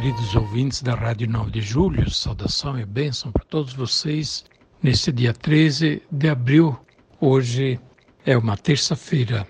Queridos 0.00 0.34
ouvintes 0.34 0.80
da 0.80 0.94
Rádio 0.94 1.28
9 1.28 1.50
de 1.50 1.60
Julho, 1.60 2.08
saudação 2.10 2.80
e 2.80 2.86
bênção 2.86 3.30
para 3.30 3.44
todos 3.44 3.74
vocês 3.74 4.46
neste 4.82 5.12
dia 5.12 5.34
13 5.34 6.00
de 6.10 6.26
abril. 6.26 6.74
Hoje 7.20 7.78
é 8.24 8.34
uma 8.34 8.56
terça-feira. 8.56 9.46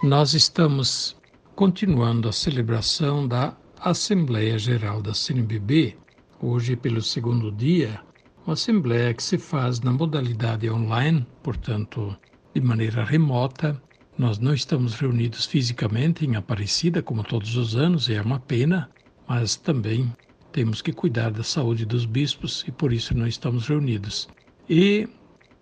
Nós 0.00 0.34
estamos 0.34 1.16
continuando 1.56 2.28
a 2.28 2.32
celebração 2.32 3.26
da 3.26 3.56
Assembleia 3.80 4.56
Geral 4.56 5.02
da 5.02 5.12
CNBB, 5.12 5.96
hoje 6.40 6.76
pelo 6.76 7.02
segundo 7.02 7.50
dia, 7.50 8.00
uma 8.46 8.52
assembleia 8.52 9.12
que 9.12 9.22
se 9.24 9.36
faz 9.36 9.80
na 9.80 9.90
modalidade 9.90 10.70
online, 10.70 11.26
portanto, 11.42 12.16
de 12.54 12.60
maneira 12.60 13.02
remota. 13.02 13.82
Nós 14.16 14.38
não 14.38 14.54
estamos 14.54 14.94
reunidos 14.94 15.44
fisicamente 15.44 16.24
em 16.24 16.36
Aparecida, 16.36 17.02
como 17.02 17.24
todos 17.24 17.56
os 17.56 17.74
anos, 17.74 18.08
e 18.08 18.14
é 18.14 18.22
uma 18.22 18.38
pena, 18.38 18.88
mas 19.28 19.56
também 19.56 20.10
temos 20.50 20.80
que 20.80 20.92
cuidar 20.92 21.30
da 21.30 21.42
saúde 21.42 21.84
dos 21.84 22.06
bispos 22.06 22.64
e 22.66 22.72
por 22.72 22.92
isso 22.92 23.16
não 23.16 23.26
estamos 23.26 23.68
reunidos. 23.68 24.28
E 24.68 25.06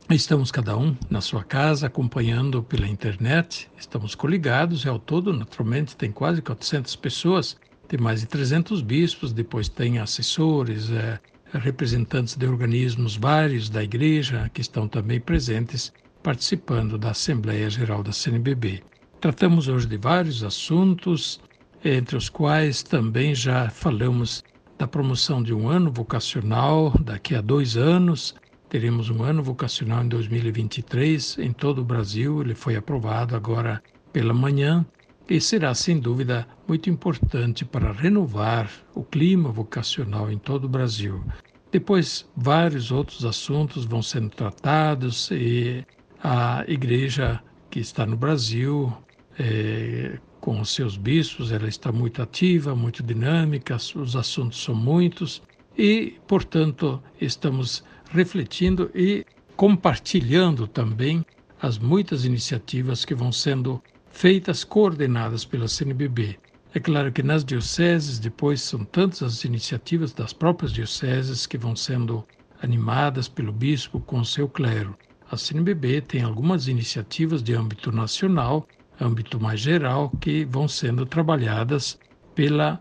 estamos 0.09 0.51
cada 0.53 0.77
um 0.77 0.97
na 1.11 1.21
sua 1.21 1.43
casa 1.43 1.89
acompanhando 1.89 2.63
pela 2.63 2.87
internet, 2.87 3.69
estamos 3.77 4.15
coligados 4.15 4.85
e 4.85 4.89
ao 4.89 4.99
todo, 4.99 5.33
naturalmente, 5.33 5.97
tem 5.97 6.13
quase 6.13 6.41
400 6.41 6.95
pessoas, 6.97 7.57
tem 7.89 7.99
mais 7.99 8.21
de 8.21 8.27
300 8.27 8.81
bispos, 8.83 9.33
depois 9.33 9.69
tem 9.69 9.99
assessores, 9.99 10.91
é, 10.91 11.19
representantes 11.53 12.37
de 12.37 12.47
organismos 12.47 13.17
vários 13.17 13.69
da 13.69 13.83
igreja 13.83 14.51
que 14.53 14.61
estão 14.61 14.89
também 14.89 15.21
presentes 15.21 15.93
participando 16.23 16.99
da 16.99 17.11
Assembleia 17.11 17.71
Geral 17.71 18.03
da 18.03 18.13
CNBB. 18.13 18.83
Tratamos 19.21 19.69
hoje 19.69 19.87
de 19.87 19.97
vários 19.97 20.43
assuntos, 20.43 21.41
entre 21.85 22.17
os 22.17 22.29
quais 22.29 22.83
também 22.83 23.35
já 23.35 23.71
falamos 23.71 24.43
da 24.79 24.87
promoção 24.87 25.43
de 25.43 25.55
um 25.55 25.69
ano 25.69 25.91
vocacional 25.91 26.93
daqui 27.01 27.35
a 27.35 27.41
dois 27.41 27.77
anos. 27.77 28.35
Teremos 28.69 29.09
um 29.11 29.23
ano 29.23 29.43
vocacional 29.43 30.03
em 30.05 30.09
2023 30.09 31.39
em 31.39 31.53
todo 31.53 31.81
o 31.81 31.85
Brasil. 31.85 32.43
Ele 32.43 32.55
foi 32.55 32.77
aprovado 32.77 33.37
agora 33.37 33.83
pela 34.13 34.35
manhã 34.35 34.85
e 35.29 35.41
será, 35.41 35.75
sem 35.75 35.99
dúvida, 35.99 36.47
muito 36.69 36.89
importante 36.89 37.65
para 37.65 37.93
renovar 37.93 38.71
o 38.95 39.03
clima 39.03 39.51
vocacional 39.51 40.31
em 40.31 40.39
todo 40.39 40.65
o 40.65 40.69
Brasil. 40.69 41.23
Depois, 41.71 42.29
vários 42.37 42.93
outros 42.93 43.25
assuntos 43.25 43.85
vão 43.85 44.03
sendo 44.03 44.31
tratados 44.31 45.31
e 45.33 45.85
a 46.23 46.65
igreja 46.69 47.41
que 47.71 47.81
está 47.81 48.07
no 48.07 48.17
Brasil 48.17 48.93
é, 49.39 50.19
com 50.47 50.61
os 50.61 50.71
seus 50.71 50.97
bispos, 50.97 51.51
ela 51.51 51.67
está 51.67 51.91
muito 51.91 52.23
ativa, 52.23 52.73
muito 52.73 53.03
dinâmica, 53.03 53.75
os 53.75 54.15
assuntos 54.15 54.63
são 54.63 54.77
muitos 54.77 55.43
e, 55.77 56.15
portanto, 56.29 57.03
estamos 57.21 57.83
refletindo 58.13 58.89
e 58.95 59.27
compartilhando 59.57 60.69
também 60.69 61.27
as 61.61 61.81
muitas 61.81 62.25
iniciativas 62.25 63.05
que 63.05 63.13
vão 63.13 63.33
sendo 63.33 63.83
feitas, 64.09 64.63
coordenadas 64.63 65.45
pela 65.45 65.67
CNBB. 65.67 66.39
É 66.73 66.79
claro 66.79 67.11
que 67.11 67.25
nas 67.25 67.45
dioceses, 67.45 68.21
depois, 68.21 68.63
são 68.63 68.85
tantas 68.85 69.25
as 69.25 69.45
iniciativas 69.45 70.13
das 70.13 70.33
próprias 70.33 70.73
dioceses 70.73 71.45
que 71.45 71.59
vão 71.59 71.75
sendo 71.75 72.25
animadas 72.63 73.27
pelo 73.27 73.51
bispo 73.51 73.99
com 73.99 74.23
seu 74.23 74.49
clero. 74.49 74.97
A 75.29 75.37
CNBB 75.37 76.03
tem 76.03 76.23
algumas 76.23 76.69
iniciativas 76.69 77.43
de 77.43 77.53
âmbito 77.53 77.91
nacional 77.91 78.65
âmbito 79.01 79.41
mais 79.41 79.61
geral, 79.61 80.11
que 80.21 80.45
vão 80.45 80.67
sendo 80.69 81.05
trabalhadas 81.05 81.99
pela 82.35 82.81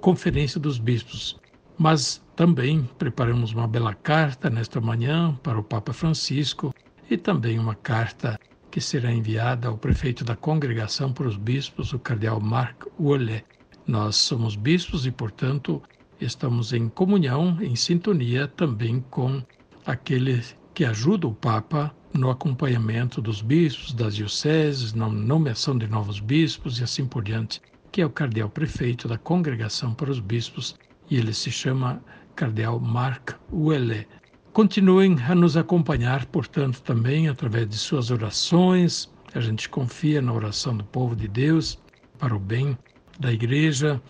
Conferência 0.00 0.60
dos 0.60 0.78
Bispos. 0.78 1.38
Mas 1.78 2.22
também 2.36 2.88
preparamos 2.98 3.52
uma 3.52 3.66
bela 3.66 3.94
carta 3.94 4.48
nesta 4.48 4.80
manhã 4.80 5.34
para 5.42 5.58
o 5.58 5.64
Papa 5.64 5.92
Francisco 5.92 6.74
e 7.10 7.16
também 7.16 7.58
uma 7.58 7.74
carta 7.74 8.38
que 8.70 8.80
será 8.80 9.12
enviada 9.12 9.68
ao 9.68 9.76
prefeito 9.76 10.24
da 10.24 10.34
Congregação 10.34 11.12
para 11.12 11.28
os 11.28 11.36
Bispos, 11.36 11.92
o 11.92 11.98
cardeal 11.98 12.40
Marc 12.40 12.86
Ouellet. 12.98 13.44
Nós 13.86 14.16
somos 14.16 14.56
bispos 14.56 15.06
e, 15.06 15.10
portanto, 15.10 15.82
estamos 16.20 16.72
em 16.72 16.88
comunhão, 16.88 17.58
em 17.60 17.74
sintonia 17.74 18.46
também 18.46 19.04
com 19.10 19.42
aquele 19.84 20.42
que 20.72 20.84
ajuda 20.84 21.26
o 21.26 21.34
Papa 21.34 21.94
no 22.14 22.30
acompanhamento 22.30 23.20
dos 23.22 23.40
bispos, 23.40 23.92
das 23.92 24.16
dioceses, 24.16 24.92
na 24.92 25.08
nomeação 25.08 25.76
de 25.76 25.86
novos 25.86 26.20
bispos 26.20 26.78
e 26.78 26.84
assim 26.84 27.06
por 27.06 27.22
diante, 27.22 27.60
que 27.90 28.00
é 28.00 28.06
o 28.06 28.10
cardeal 28.10 28.48
prefeito 28.48 29.08
da 29.08 29.18
Congregação 29.18 29.94
para 29.94 30.10
os 30.10 30.20
Bispos 30.20 30.76
e 31.10 31.16
ele 31.16 31.32
se 31.32 31.50
chama 31.50 32.02
Cardeal 32.34 32.80
Marc 32.80 33.34
Ouellet. 33.50 34.08
Continuem 34.52 35.16
a 35.28 35.34
nos 35.34 35.56
acompanhar, 35.56 36.26
portanto, 36.26 36.82
também 36.82 37.28
através 37.28 37.68
de 37.68 37.76
suas 37.76 38.10
orações. 38.10 39.10
A 39.34 39.40
gente 39.40 39.68
confia 39.68 40.20
na 40.20 40.32
oração 40.32 40.76
do 40.76 40.84
povo 40.84 41.16
de 41.16 41.28
Deus 41.28 41.78
para 42.18 42.34
o 42.34 42.38
bem 42.38 42.76
da 43.18 43.32
igreja, 43.32 44.00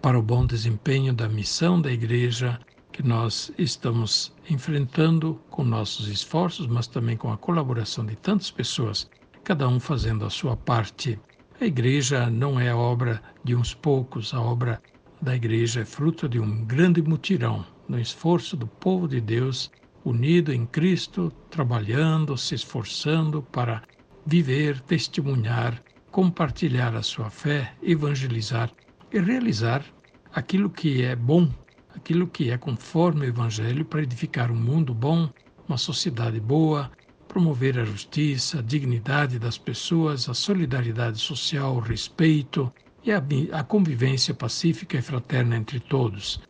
para 0.00 0.18
o 0.18 0.22
bom 0.22 0.46
desempenho 0.46 1.12
da 1.12 1.28
missão 1.28 1.80
da 1.80 1.92
igreja 1.92 2.58
que 2.92 3.02
nós 3.02 3.50
estamos 3.58 4.32
enfrentando 4.50 5.40
com 5.48 5.64
nossos 5.64 6.08
esforços, 6.08 6.66
mas 6.66 6.86
também 6.86 7.16
com 7.16 7.32
a 7.32 7.38
colaboração 7.38 8.04
de 8.04 8.14
tantas 8.16 8.50
pessoas, 8.50 9.10
cada 9.42 9.66
um 9.66 9.80
fazendo 9.80 10.26
a 10.26 10.30
sua 10.30 10.56
parte. 10.56 11.18
A 11.58 11.64
igreja 11.64 12.28
não 12.28 12.60
é 12.60 12.74
obra 12.74 13.22
de 13.42 13.56
uns 13.56 13.74
poucos, 13.74 14.34
a 14.34 14.40
obra 14.40 14.80
da 15.22 15.34
igreja 15.34 15.80
é 15.80 15.84
fruto 15.84 16.28
de 16.28 16.38
um 16.38 16.64
grande 16.66 17.00
mutirão, 17.00 17.64
no 17.88 17.98
esforço 17.98 18.56
do 18.56 18.66
povo 18.66 19.08
de 19.08 19.20
Deus 19.20 19.70
unido 20.04 20.52
em 20.52 20.66
Cristo, 20.66 21.32
trabalhando, 21.48 22.36
se 22.36 22.54
esforçando 22.54 23.42
para 23.42 23.82
viver, 24.26 24.80
testemunhar, 24.80 25.82
compartilhar 26.10 26.94
a 26.94 27.02
sua 27.02 27.30
fé, 27.30 27.74
evangelizar 27.82 28.70
e 29.12 29.18
realizar 29.18 29.84
aquilo 30.32 30.68
que 30.68 31.02
é 31.02 31.16
bom 31.16 31.48
aquilo 31.94 32.26
que 32.26 32.50
é 32.50 32.58
conforme 32.58 33.26
o 33.26 33.28
Evangelho 33.28 33.84
para 33.84 34.02
edificar 34.02 34.50
um 34.50 34.56
mundo 34.56 34.94
bom, 34.94 35.28
uma 35.68 35.78
sociedade 35.78 36.40
boa, 36.40 36.90
promover 37.28 37.78
a 37.78 37.84
justiça, 37.84 38.58
a 38.58 38.62
dignidade 38.62 39.38
das 39.38 39.56
pessoas, 39.56 40.28
a 40.28 40.34
solidariedade 40.34 41.18
social, 41.18 41.76
o 41.76 41.80
respeito 41.80 42.72
e 43.04 43.10
a, 43.10 43.22
a 43.52 43.62
convivência 43.62 44.34
pacífica 44.34 44.98
e 44.98 45.02
fraterna 45.02 45.56
entre 45.56 45.80
todos. 45.80 46.40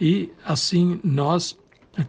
E 0.00 0.32
assim 0.44 1.00
nós, 1.04 1.56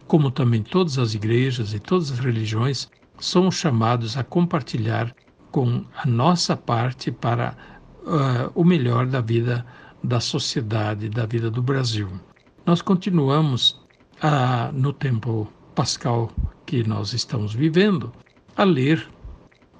como 0.08 0.32
também 0.32 0.64
todas 0.64 0.98
as 0.98 1.14
igrejas 1.14 1.74
e 1.74 1.80
todas 1.80 2.12
as 2.12 2.20
religiões, 2.20 2.90
somos 3.20 3.56
chamados 3.56 4.18
a 4.18 4.24
compartilhar 4.24 5.14
com 5.52 5.86
a 5.96 6.08
nossa 6.08 6.58
parte 6.58 7.12
para 7.12 7.56
uh, 8.02 8.52
o 8.56 8.64
melhor 8.64 9.06
da 9.06 9.22
vida 9.22 9.64
da 10.04 10.20
sociedade, 10.20 11.08
da 11.08 11.26
vida 11.26 11.50
do 11.50 11.62
Brasil. 11.62 12.10
Nós 12.66 12.82
continuamos 12.82 13.78
a, 14.22 14.72
no 14.72 14.94
tempo 14.94 15.52
pascal 15.76 16.32
que 16.66 16.82
nós 16.82 17.12
estamos 17.12 17.54
vivendo 17.54 18.10
a 18.56 18.64
ler 18.64 19.06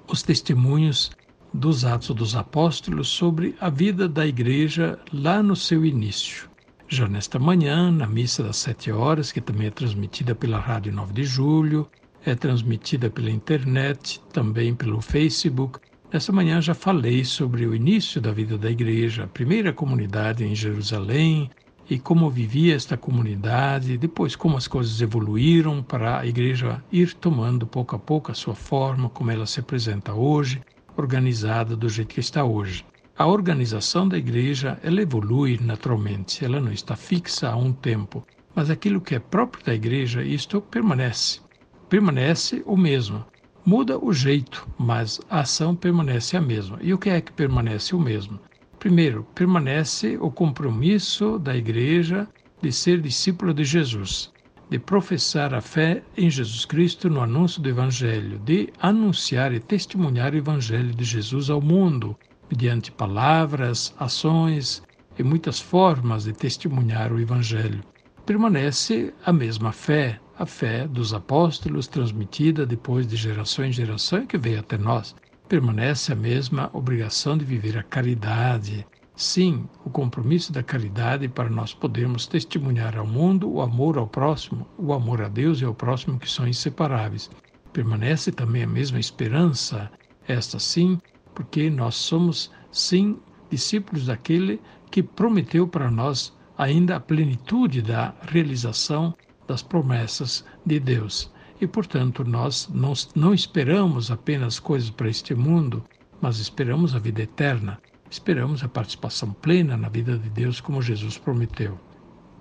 os 0.06 0.22
testemunhos 0.22 1.10
dos 1.54 1.86
Atos 1.86 2.14
dos 2.14 2.36
Apóstolos 2.36 3.08
sobre 3.08 3.54
a 3.58 3.70
vida 3.70 4.06
da 4.06 4.26
igreja 4.26 4.98
lá 5.14 5.42
no 5.42 5.56
seu 5.56 5.82
início. 5.82 6.50
Já 6.86 7.08
nesta 7.08 7.38
manhã, 7.38 7.90
na 7.90 8.06
missa 8.06 8.42
das 8.42 8.58
sete 8.58 8.92
horas, 8.92 9.32
que 9.32 9.40
também 9.40 9.68
é 9.68 9.70
transmitida 9.70 10.34
pela 10.34 10.58
Rádio 10.58 10.92
9 10.92 11.14
de 11.14 11.24
Julho, 11.24 11.88
é 12.26 12.34
transmitida 12.34 13.08
pela 13.08 13.30
internet, 13.30 14.20
também 14.30 14.74
pelo 14.74 15.00
Facebook. 15.00 15.78
Nesta 16.12 16.32
manhã 16.32 16.60
já 16.60 16.74
falei 16.74 17.24
sobre 17.24 17.66
o 17.66 17.74
início 17.74 18.20
da 18.20 18.30
vida 18.30 18.58
da 18.58 18.70
igreja, 18.70 19.24
a 19.24 19.28
primeira 19.28 19.72
comunidade 19.72 20.44
em 20.44 20.54
Jerusalém, 20.54 21.50
e 21.88 21.98
como 21.98 22.30
vivia 22.30 22.74
esta 22.74 22.96
comunidade, 22.96 23.98
depois 23.98 24.34
como 24.34 24.56
as 24.56 24.66
coisas 24.66 25.00
evoluíram 25.00 25.82
para 25.82 26.20
a 26.20 26.26
igreja 26.26 26.82
ir 26.90 27.14
tomando 27.14 27.66
pouco 27.66 27.94
a 27.94 27.98
pouco 27.98 28.32
a 28.32 28.34
sua 28.34 28.54
forma, 28.54 29.10
como 29.10 29.30
ela 29.30 29.46
se 29.46 29.60
apresenta 29.60 30.14
hoje, 30.14 30.62
organizada 30.96 31.76
do 31.76 31.88
jeito 31.88 32.14
que 32.14 32.20
está 32.20 32.44
hoje. 32.44 32.84
A 33.16 33.26
organização 33.26 34.08
da 34.08 34.18
igreja, 34.18 34.78
ela 34.82 35.02
evolui 35.02 35.58
naturalmente, 35.62 36.44
ela 36.44 36.60
não 36.60 36.72
está 36.72 36.96
fixa 36.96 37.50
há 37.50 37.56
um 37.56 37.72
tempo, 37.72 38.26
Mas 38.54 38.70
aquilo 38.70 39.00
que 39.00 39.16
é 39.16 39.18
próprio 39.18 39.64
da 39.64 39.74
igreja, 39.74 40.22
isto 40.22 40.60
permanece. 40.60 41.40
Permanece 41.88 42.62
o 42.64 42.76
mesmo. 42.76 43.24
Muda 43.66 43.98
o 43.98 44.12
jeito, 44.12 44.68
mas 44.78 45.20
a 45.28 45.40
ação 45.40 45.74
permanece 45.74 46.36
a 46.36 46.40
mesma. 46.40 46.78
E 46.80 46.94
o 46.94 46.98
que 46.98 47.10
é 47.10 47.20
que 47.20 47.32
permanece 47.32 47.96
o 47.96 48.00
mesmo? 48.00 48.38
Primeiro, 48.84 49.26
permanece 49.34 50.18
o 50.20 50.30
compromisso 50.30 51.38
da 51.38 51.56
igreja 51.56 52.28
de 52.60 52.70
ser 52.70 53.00
discípula 53.00 53.54
de 53.54 53.64
Jesus, 53.64 54.30
de 54.68 54.78
professar 54.78 55.54
a 55.54 55.62
fé 55.62 56.02
em 56.14 56.28
Jesus 56.28 56.66
Cristo 56.66 57.08
no 57.08 57.22
anúncio 57.22 57.62
do 57.62 57.68
Evangelho, 57.70 58.38
de 58.40 58.70
anunciar 58.78 59.54
e 59.54 59.58
testemunhar 59.58 60.34
o 60.34 60.36
Evangelho 60.36 60.94
de 60.94 61.02
Jesus 61.02 61.48
ao 61.48 61.62
mundo, 61.62 62.14
mediante 62.50 62.92
palavras, 62.92 63.94
ações 63.98 64.82
e 65.18 65.22
muitas 65.22 65.58
formas 65.58 66.24
de 66.24 66.34
testemunhar 66.34 67.10
o 67.10 67.18
Evangelho. 67.18 67.82
Permanece 68.26 69.14
a 69.24 69.32
mesma 69.32 69.72
fé, 69.72 70.20
a 70.38 70.44
fé 70.44 70.86
dos 70.86 71.14
apóstolos, 71.14 71.86
transmitida 71.86 72.66
depois 72.66 73.06
de 73.06 73.16
geração 73.16 73.64
em 73.64 73.72
geração 73.72 74.26
que 74.26 74.36
veio 74.36 74.60
até 74.60 74.76
nós. 74.76 75.16
Permanece 75.48 76.12
a 76.12 76.16
mesma 76.16 76.70
obrigação 76.72 77.36
de 77.36 77.44
viver 77.44 77.76
a 77.78 77.82
caridade, 77.82 78.86
Sim, 79.16 79.68
o 79.84 79.90
compromisso 79.90 80.52
da 80.52 80.60
caridade 80.60 81.28
para 81.28 81.48
nós 81.48 81.72
podermos 81.72 82.26
testemunhar 82.26 82.98
ao 82.98 83.06
mundo 83.06 83.48
o 83.48 83.60
amor 83.60 83.96
ao 83.96 84.08
próximo, 84.08 84.66
o 84.76 84.92
amor 84.92 85.22
a 85.22 85.28
Deus 85.28 85.60
e 85.60 85.64
ao 85.64 85.72
próximo 85.72 86.18
que 86.18 86.28
são 86.28 86.48
inseparáveis. 86.48 87.30
Permanece 87.72 88.32
também 88.32 88.64
a 88.64 88.66
mesma 88.66 88.98
esperança, 88.98 89.88
esta 90.26 90.58
sim, 90.58 90.98
porque 91.32 91.70
nós 91.70 91.94
somos, 91.94 92.50
sim, 92.72 93.20
discípulos 93.48 94.06
daquele 94.06 94.60
que 94.90 95.00
prometeu 95.00 95.68
para 95.68 95.88
nós 95.88 96.36
ainda 96.58 96.96
a 96.96 97.00
plenitude 97.00 97.82
da 97.82 98.16
realização 98.22 99.14
das 99.46 99.62
promessas 99.62 100.44
de 100.66 100.80
Deus. 100.80 101.32
E, 101.64 101.66
portanto, 101.66 102.24
nós 102.24 102.68
não, 102.72 102.92
não 103.16 103.32
esperamos 103.32 104.10
apenas 104.10 104.60
coisas 104.60 104.90
para 104.90 105.08
este 105.08 105.34
mundo, 105.34 105.82
mas 106.20 106.38
esperamos 106.38 106.94
a 106.94 106.98
vida 106.98 107.22
eterna 107.22 107.80
esperamos 108.10 108.62
a 108.62 108.68
participação 108.68 109.32
plena 109.32 109.76
na 109.76 109.88
vida 109.88 110.18
de 110.18 110.28
Deus 110.30 110.60
como 110.60 110.82
Jesus 110.82 111.18
prometeu. 111.18 111.80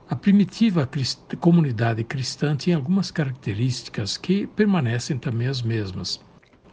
A 0.09 0.15
primitiva 0.15 0.85
crist... 0.85 1.35
comunidade 1.37 2.03
cristã 2.03 2.55
tinha 2.55 2.75
algumas 2.75 3.09
características 3.09 4.17
que 4.17 4.45
permanecem 4.45 5.17
também 5.17 5.47
as 5.47 5.61
mesmas. 5.61 6.23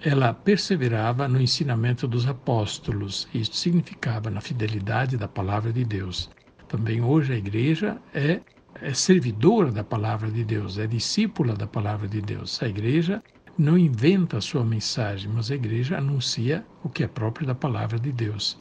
Ela 0.02 0.35
perseverava 0.35 1.29
no 1.29 1.41
ensinamento 1.41 2.06
dos 2.08 2.26
apóstolos, 2.26 3.29
e 3.32 3.41
isto 3.41 3.56
significava 3.56 4.29
na 4.29 4.41
fidelidade 4.41 5.17
da 5.17 5.29
palavra 5.29 5.73
de 5.73 5.85
Deus. 5.85 6.29
Também 6.69 7.00
hoje 7.00 7.32
a 7.32 7.37
igreja 7.37 7.97
é, 8.12 8.41
é 8.81 8.94
servidora 8.94 9.70
da 9.70 9.84
palavra 9.84 10.31
de 10.31 10.44
Deus, 10.44 10.78
é 10.78 10.87
discípula 10.87 11.55
da 11.55 11.67
palavra 11.67 12.06
de 12.08 12.20
Deus. 12.20 12.62
A 12.62 12.69
igreja 12.69 13.22
não 13.58 13.76
inventa 13.76 14.38
a 14.38 14.40
sua 14.40 14.64
mensagem, 14.64 15.31
mas 15.31 15.50
a 15.50 15.55
igreja 15.55 15.99
anuncia 15.99 16.64
o 16.82 16.88
que 16.88 17.05
é 17.05 17.08
próprio 17.08 17.46
da 17.46 17.55
palavra 17.55 17.99
de 17.99 18.12
Deus. 18.12 18.61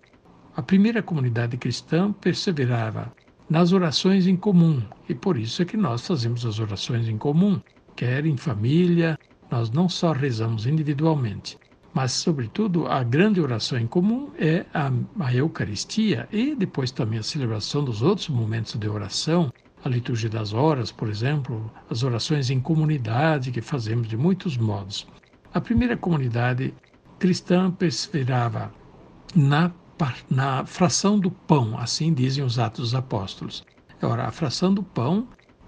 A 0.56 0.62
primeira 0.62 1.02
comunidade 1.02 1.58
cristã 1.58 2.12
perseverava 2.12 3.14
nas 3.50 3.72
orações 3.72 4.28
em 4.28 4.36
comum, 4.36 4.82
e 5.08 5.16
por 5.16 5.38
isso 5.38 5.62
é 5.62 5.66
que 5.66 5.78
nós 5.78 6.06
fazemos 6.06 6.46
as 6.46 6.60
orações 6.60 7.08
em 7.08 7.18
comum, 7.18 7.62
quer 7.96 8.26
em 8.26 8.38
família, 8.38 9.18
nós 9.50 9.72
não 9.72 9.90
só 9.90 10.12
rezamos 10.12 10.68
individualmente, 10.68 11.58
mas, 11.94 12.12
sobretudo, 12.12 12.88
a 12.88 13.04
grande 13.04 13.42
oração 13.42 13.78
em 13.78 13.88
comum 13.88 14.30
é 14.38 14.66
a, 14.74 14.92
a 15.20 15.34
Eucaristia 15.34 16.28
e 16.32 16.54
depois 16.56 16.92
também 16.92 17.20
a 17.20 17.24
celebração 17.24 17.84
dos 17.84 18.02
outros 18.02 18.30
momentos 18.30 18.76
de 18.76 18.88
oração, 18.88 19.52
a 19.84 19.90
liturgia 19.90 20.30
das 20.30 20.54
horas, 20.54 20.92
por 20.92 21.10
exemplo, 21.10 21.72
as 21.90 22.04
orações 22.04 22.50
em 22.50 22.60
comunidade 22.60 23.52
que 23.52 23.62
fazemos 23.62 24.08
de 24.08 24.18
muitos 24.18 24.58
modos. 24.58 25.08
A 25.54 25.62
primeira 25.62 25.96
comunidade 25.96 26.74
cristã 27.18 27.72
perseverava 27.72 28.72
na 29.36 29.72
na 30.30 30.66
fração 30.66 31.20
do 31.20 31.30
pão, 31.30 31.78
assim 31.78 32.14
dizem 32.14 32.42
os 32.42 32.58
Atos 32.58 32.92
dos 32.92 32.96
Apóstolos. 32.96 33.66
Ora, 34.02 34.28
a 34.28 34.32
fração 34.32 34.74
do 34.74 34.82
pão 34.82 35.28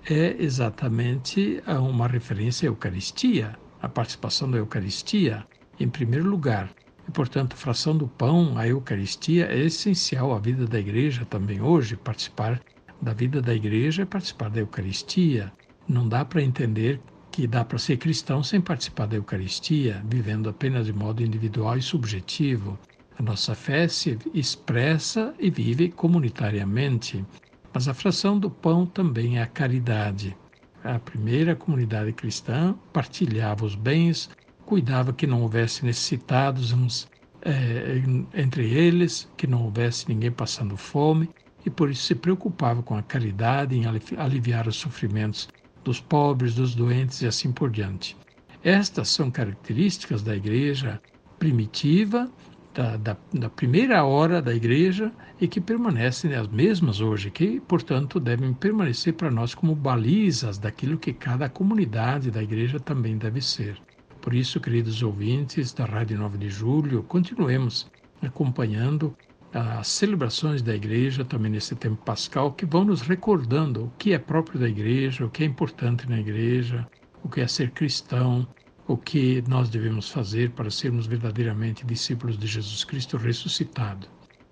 é 0.09 0.41
exatamente 0.41 1.61
uma 1.67 2.07
referência 2.07 2.67
à 2.67 2.71
Eucaristia, 2.71 3.57
a 3.81 3.89
participação 3.89 4.49
da 4.49 4.57
Eucaristia 4.57 5.45
em 5.77 5.89
primeiro 5.89 6.29
lugar. 6.29 6.71
E, 7.07 7.11
portanto, 7.11 7.53
a 7.53 7.57
fração 7.57 7.97
do 7.97 8.07
pão, 8.07 8.57
a 8.57 8.65
Eucaristia, 8.65 9.47
é 9.47 9.59
essencial 9.59 10.33
à 10.33 10.39
vida 10.39 10.65
da 10.65 10.79
igreja 10.79 11.25
também 11.25 11.61
hoje. 11.61 11.97
Participar 11.97 12.61
da 13.01 13.13
vida 13.13 13.41
da 13.41 13.53
igreja 13.53 14.03
é 14.03 14.05
participar 14.05 14.49
da 14.49 14.59
Eucaristia. 14.59 15.51
Não 15.87 16.07
dá 16.07 16.23
para 16.23 16.41
entender 16.41 17.01
que 17.31 17.47
dá 17.47 17.65
para 17.65 17.79
ser 17.79 17.97
cristão 17.97 18.43
sem 18.43 18.61
participar 18.61 19.07
da 19.07 19.15
Eucaristia, 19.15 20.03
vivendo 20.07 20.49
apenas 20.49 20.85
de 20.85 20.93
modo 20.93 21.23
individual 21.23 21.77
e 21.77 21.81
subjetivo. 21.81 22.77
A 23.17 23.23
nossa 23.23 23.55
fé 23.55 23.87
se 23.87 24.17
expressa 24.33 25.33
e 25.39 25.49
vive 25.49 25.89
comunitariamente, 25.89 27.25
mas 27.73 27.87
a 27.87 27.93
fração 27.93 28.37
do 28.37 28.49
pão 28.49 28.85
também 28.85 29.39
é 29.39 29.43
a 29.43 29.47
caridade. 29.47 30.35
A 30.83 30.99
primeira 30.99 31.55
comunidade 31.55 32.11
cristã 32.11 32.75
partilhava 32.91 33.65
os 33.65 33.75
bens, 33.75 34.29
cuidava 34.65 35.13
que 35.13 35.27
não 35.27 35.41
houvesse 35.41 35.85
necessitados 35.85 36.71
uns, 36.71 37.07
é, 37.41 38.01
entre 38.33 38.69
eles, 38.69 39.29
que 39.37 39.47
não 39.47 39.63
houvesse 39.63 40.09
ninguém 40.09 40.31
passando 40.31 40.75
fome, 40.75 41.29
e 41.65 41.69
por 41.69 41.89
isso 41.89 42.03
se 42.03 42.15
preocupava 42.15 42.81
com 42.81 42.95
a 42.95 43.03
caridade 43.03 43.75
em 43.75 43.83
aliviar 44.17 44.67
os 44.67 44.75
sofrimentos 44.75 45.49
dos 45.83 45.99
pobres, 45.99 46.55
dos 46.55 46.75
doentes 46.75 47.21
e 47.21 47.27
assim 47.27 47.51
por 47.51 47.69
diante. 47.69 48.17
Estas 48.63 49.09
são 49.09 49.31
características 49.31 50.21
da 50.21 50.35
igreja 50.35 51.01
primitiva 51.39 52.29
da, 52.73 52.95
da, 52.95 53.17
da, 53.33 53.49
primeira 53.49 54.03
hora 54.03 54.41
da 54.41 54.53
igreja 54.53 55.11
e 55.39 55.47
que 55.47 55.59
permanecem 55.59 56.33
as 56.35 56.47
mesmas 56.47 57.01
hoje, 57.01 57.29
que, 57.29 57.59
portanto, 57.59 58.19
devem 58.19 58.53
permanecer 58.53 59.13
para 59.13 59.31
nós 59.31 59.53
como 59.53 59.75
balizas 59.75 60.57
daquilo 60.57 60.97
que 60.97 61.11
cada 61.11 61.49
comunidade 61.49 62.31
da 62.31 62.41
igreja 62.41 62.79
também 62.79 63.17
deve 63.17 63.41
ser. 63.41 63.81
Por 64.21 64.33
isso, 64.33 64.59
queridos 64.59 65.01
ouvintes 65.01 65.73
da 65.73 65.85
Rádio 65.85 66.17
9 66.17 66.37
de 66.37 66.49
Julho, 66.49 67.03
continuemos 67.03 67.89
acompanhando 68.21 69.15
as 69.53 69.87
celebrações 69.87 70.61
da 70.61 70.73
igreja 70.73 71.25
também 71.25 71.51
nesse 71.51 71.75
tempo 71.75 72.01
pascal, 72.03 72.53
que 72.53 72.65
vão 72.65 72.85
nos 72.85 73.01
recordando 73.01 73.85
o 73.85 73.91
que 73.97 74.13
é 74.13 74.19
próprio 74.19 74.59
da 74.59 74.69
igreja, 74.69 75.25
o 75.25 75.29
que 75.29 75.43
é 75.43 75.45
importante 75.45 76.09
na 76.09 76.19
igreja, 76.19 76.87
o 77.23 77.29
que 77.29 77.41
é 77.41 77.47
ser 77.47 77.71
cristão, 77.71 78.47
o 78.87 78.97
que 78.97 79.43
nós 79.47 79.69
devemos 79.69 80.09
fazer 80.09 80.51
para 80.51 80.69
sermos 80.69 81.05
verdadeiramente 81.05 81.85
discípulos 81.85 82.37
de 82.37 82.47
Jesus 82.47 82.83
Cristo 82.83 83.17
ressuscitado. 83.17 84.07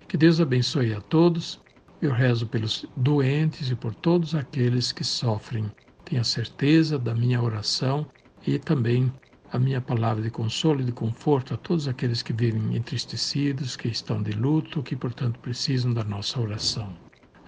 Que 0.06 0.16
Deus 0.16 0.40
abençoe 0.40 0.92
a 0.92 1.00
todos. 1.00 1.60
Eu 2.00 2.12
rezo 2.12 2.46
pelos 2.46 2.86
doentes 2.96 3.70
e 3.70 3.74
por 3.74 3.94
todos 3.94 4.34
aqueles 4.34 4.92
que 4.92 5.04
sofrem. 5.04 5.70
Tenha 6.04 6.24
certeza 6.24 6.98
da 6.98 7.14
minha 7.14 7.42
oração 7.42 8.06
e 8.46 8.58
também 8.58 9.12
a 9.52 9.58
minha 9.58 9.80
palavra 9.80 10.22
de 10.22 10.30
consolo 10.30 10.80
e 10.80 10.84
de 10.84 10.92
conforto 10.92 11.54
a 11.54 11.56
todos 11.56 11.88
aqueles 11.88 12.22
que 12.22 12.32
vivem 12.32 12.76
entristecidos, 12.76 13.76
que 13.76 13.88
estão 13.88 14.22
de 14.22 14.32
luto, 14.32 14.82
que 14.82 14.94
portanto 14.94 15.38
precisam 15.40 15.92
da 15.92 16.04
nossa 16.04 16.40
oração. 16.40 16.92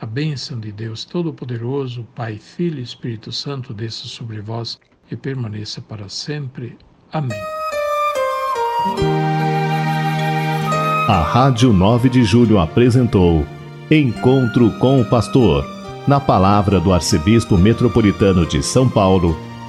A 0.00 0.06
bênção 0.06 0.59
de 0.59 0.73
Deus 0.73 1.04
Todo-Poderoso, 1.04 2.04
Pai, 2.14 2.37
Filho 2.37 2.80
e 2.80 2.82
Espírito 2.82 3.30
Santo 3.30 3.73
desça 3.73 4.09
sobre 4.09 4.40
vós 4.40 4.80
e 5.11 5.16
permaneça 5.16 5.80
para 5.80 6.09
sempre. 6.09 6.76
Amém. 7.12 7.38
A 11.09 11.23
Rádio 11.23 11.73
9 11.73 12.09
de 12.09 12.25
Julho 12.25 12.59
apresentou 12.59 13.47
Encontro 13.90 14.71
com 14.78 15.00
o 15.00 15.04
Pastor, 15.04 15.64
na 16.09 16.18
palavra 16.18 16.80
do 16.80 16.92
Arcebispo 16.92 17.56
Metropolitano 17.56 18.44
de 18.44 18.62
São 18.62 18.88
Paulo, 18.88 19.38